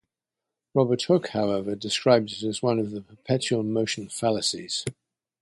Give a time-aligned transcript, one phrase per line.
[0.73, 4.83] Robert Hooke, however, described it as one of the perpetual motion fallacies.